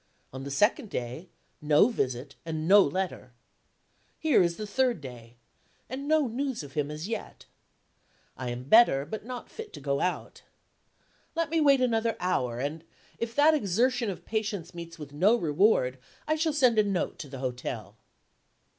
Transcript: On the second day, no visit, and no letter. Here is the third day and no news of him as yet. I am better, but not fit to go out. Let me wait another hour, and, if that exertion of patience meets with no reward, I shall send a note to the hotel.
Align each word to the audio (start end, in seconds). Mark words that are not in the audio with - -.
On 0.33 0.43
the 0.43 0.49
second 0.49 0.89
day, 0.89 1.29
no 1.61 1.89
visit, 1.89 2.33
and 2.43 2.67
no 2.67 2.81
letter. 2.81 3.33
Here 4.17 4.41
is 4.41 4.57
the 4.57 4.65
third 4.65 4.99
day 4.99 5.35
and 5.87 6.07
no 6.07 6.25
news 6.25 6.63
of 6.63 6.73
him 6.73 6.89
as 6.89 7.07
yet. 7.07 7.45
I 8.35 8.49
am 8.49 8.63
better, 8.63 9.05
but 9.05 9.25
not 9.25 9.47
fit 9.47 9.71
to 9.73 9.79
go 9.79 9.99
out. 9.99 10.41
Let 11.35 11.51
me 11.51 11.61
wait 11.61 11.81
another 11.81 12.17
hour, 12.19 12.57
and, 12.59 12.83
if 13.19 13.35
that 13.35 13.53
exertion 13.53 14.09
of 14.09 14.25
patience 14.25 14.73
meets 14.73 14.97
with 14.97 15.13
no 15.13 15.35
reward, 15.35 15.99
I 16.27 16.35
shall 16.35 16.51
send 16.53 16.79
a 16.79 16.83
note 16.83 17.19
to 17.19 17.29
the 17.29 17.37
hotel. 17.37 17.95